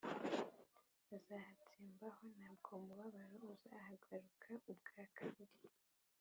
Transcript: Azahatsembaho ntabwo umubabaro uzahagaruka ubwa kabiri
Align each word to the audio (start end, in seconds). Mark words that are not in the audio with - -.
Azahatsembaho 1.15 2.23
ntabwo 2.37 2.69
umubabaro 2.79 3.37
uzahagaruka 3.53 4.49
ubwa 4.71 5.03
kabiri 5.17 5.59